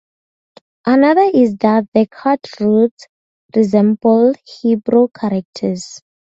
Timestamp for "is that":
1.31-1.87